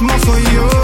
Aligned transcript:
mismo 0.00 0.18
soy 0.20 0.42
yo. 0.54 0.77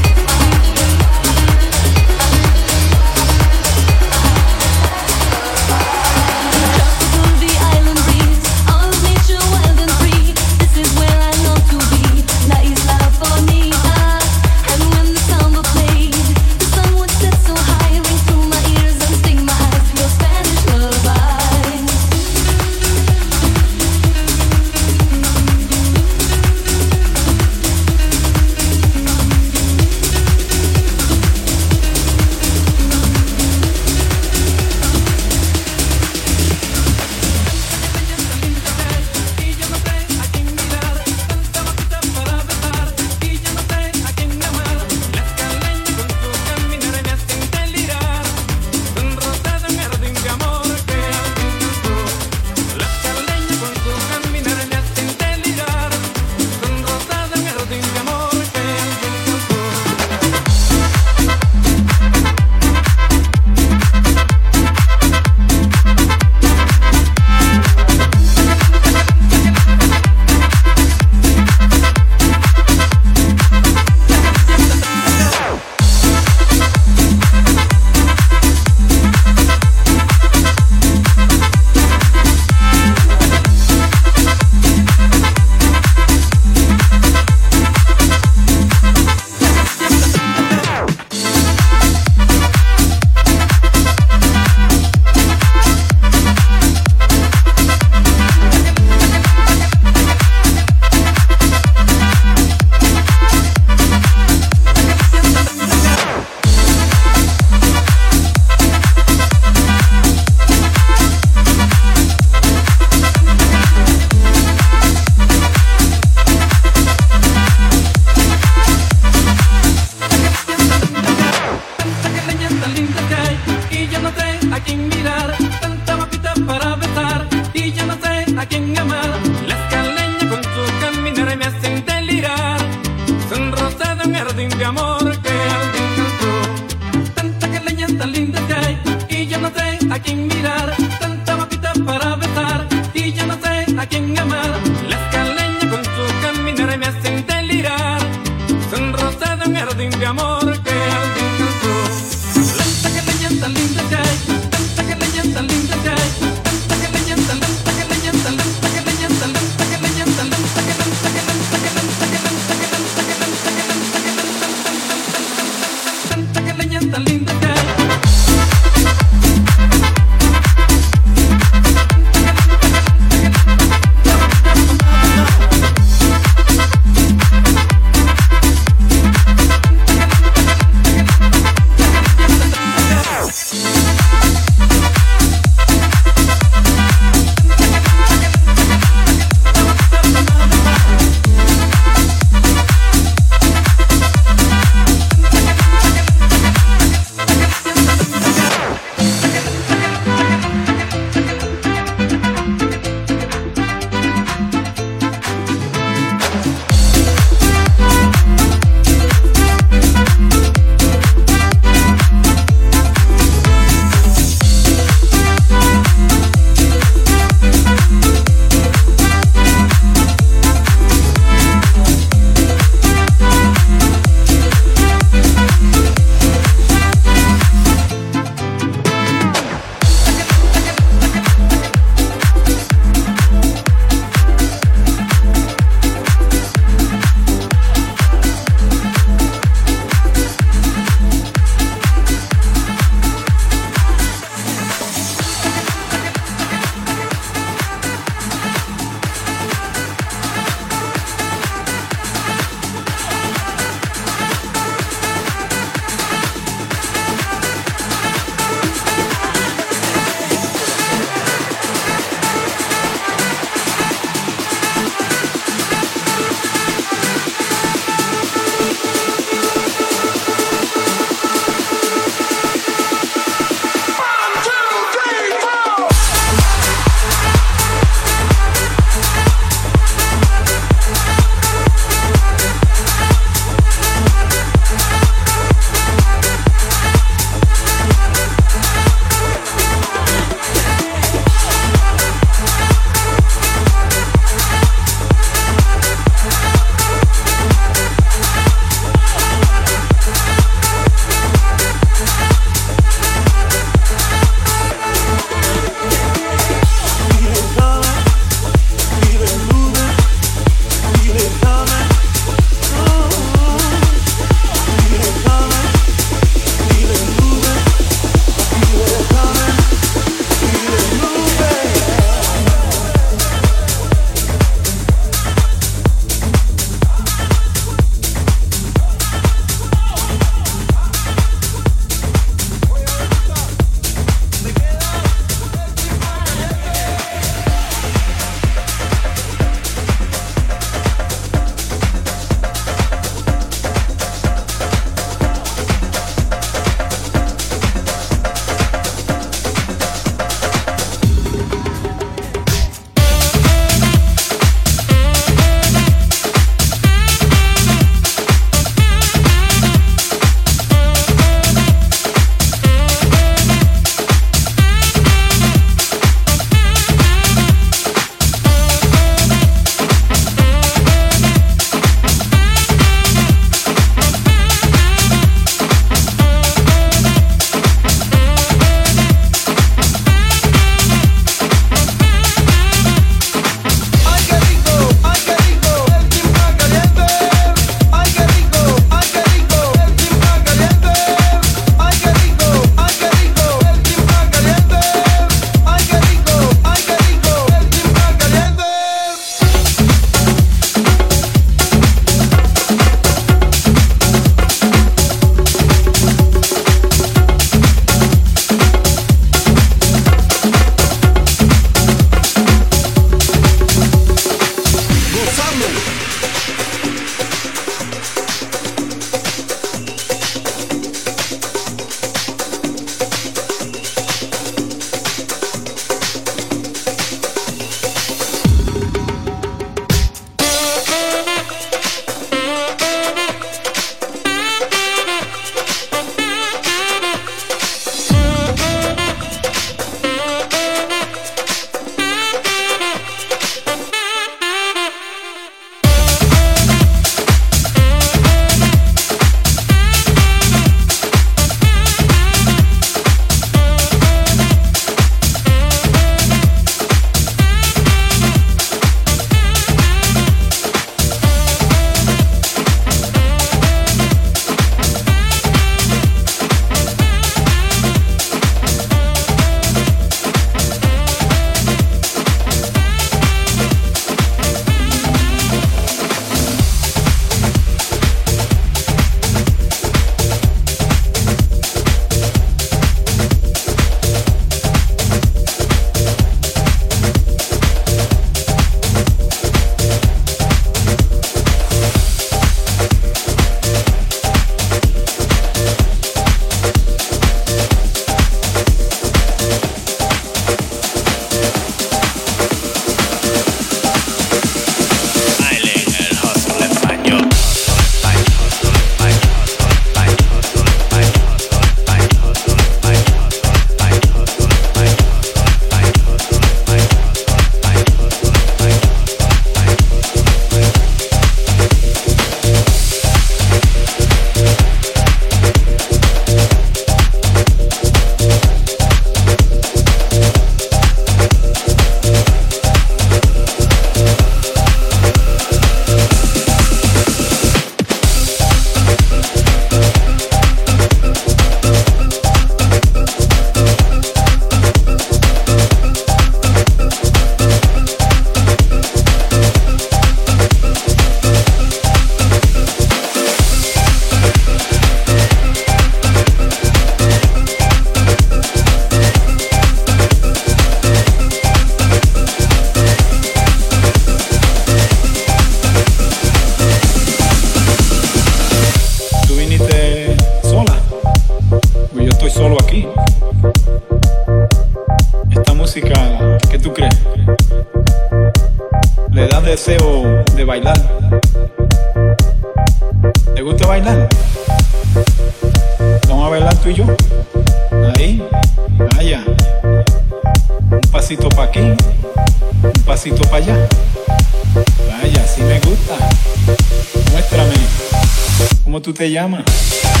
Te 599.01 599.09
llamas? 599.09 600.00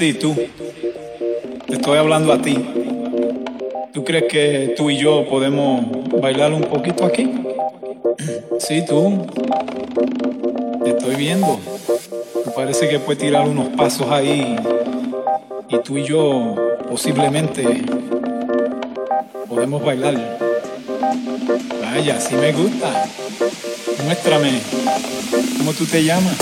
Sí, 0.00 0.14
tú. 0.14 0.34
Te 1.66 1.74
estoy 1.74 1.98
hablando 1.98 2.32
a 2.32 2.40
ti. 2.40 2.56
¿Tú 3.92 4.02
crees 4.02 4.24
que 4.30 4.72
tú 4.74 4.88
y 4.88 4.96
yo 4.96 5.28
podemos 5.28 5.84
bailar 6.22 6.54
un 6.54 6.62
poquito 6.62 7.04
aquí? 7.04 7.30
Sí, 8.58 8.82
tú. 8.88 9.26
Te 10.82 10.92
estoy 10.92 11.16
viendo. 11.16 11.60
Me 12.46 12.52
parece 12.52 12.88
que 12.88 12.98
puedes 12.98 13.20
tirar 13.20 13.46
unos 13.46 13.68
pasos 13.76 14.10
ahí. 14.10 14.56
Y 15.68 15.78
tú 15.80 15.98
y 15.98 16.04
yo 16.04 16.54
posiblemente 16.88 17.62
podemos 19.50 19.84
bailar. 19.84 20.38
Vaya, 21.82 22.18
sí 22.18 22.36
me 22.36 22.52
gusta. 22.52 23.06
Muéstrame. 24.06 24.62
¿Cómo 25.58 25.74
tú 25.74 25.84
te 25.84 26.02
llamas? 26.02 26.38